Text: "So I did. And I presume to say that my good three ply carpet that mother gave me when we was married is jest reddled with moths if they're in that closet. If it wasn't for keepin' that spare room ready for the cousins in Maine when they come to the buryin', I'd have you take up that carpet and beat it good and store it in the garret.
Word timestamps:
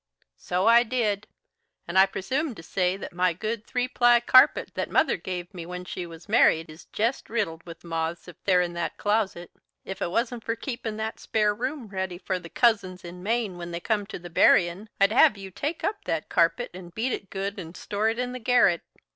"So 0.39 0.65
I 0.65 0.81
did. 0.81 1.27
And 1.87 1.95
I 1.95 2.07
presume 2.07 2.55
to 2.55 2.63
say 2.63 2.97
that 2.97 3.13
my 3.13 3.33
good 3.33 3.67
three 3.67 3.87
ply 3.87 4.19
carpet 4.19 4.71
that 4.73 4.89
mother 4.89 5.15
gave 5.15 5.53
me 5.53 5.63
when 5.67 5.85
we 5.95 6.07
was 6.07 6.27
married 6.27 6.71
is 6.71 6.85
jest 6.85 7.29
reddled 7.29 7.63
with 7.67 7.83
moths 7.83 8.27
if 8.27 8.43
they're 8.43 8.63
in 8.63 8.73
that 8.73 8.97
closet. 8.97 9.51
If 9.85 10.01
it 10.01 10.09
wasn't 10.09 10.43
for 10.43 10.55
keepin' 10.55 10.97
that 10.97 11.19
spare 11.19 11.53
room 11.53 11.87
ready 11.89 12.17
for 12.17 12.39
the 12.39 12.49
cousins 12.49 13.05
in 13.05 13.21
Maine 13.21 13.59
when 13.59 13.69
they 13.69 13.79
come 13.79 14.07
to 14.07 14.17
the 14.17 14.31
buryin', 14.31 14.89
I'd 14.99 15.11
have 15.11 15.37
you 15.37 15.51
take 15.51 15.83
up 15.83 16.05
that 16.05 16.29
carpet 16.29 16.71
and 16.73 16.95
beat 16.95 17.13
it 17.13 17.29
good 17.29 17.59
and 17.59 17.77
store 17.77 18.09
it 18.09 18.17
in 18.17 18.31
the 18.31 18.39
garret. 18.39 18.81